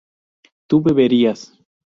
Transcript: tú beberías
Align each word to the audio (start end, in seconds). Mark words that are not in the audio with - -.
tú 0.65 0.81
beberías 0.81 1.53